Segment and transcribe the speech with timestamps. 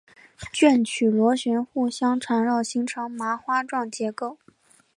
[0.51, 4.39] 卷曲螺旋互相缠绕形成麻花状结构。